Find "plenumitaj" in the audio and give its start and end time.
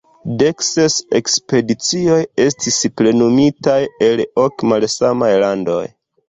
3.03-3.77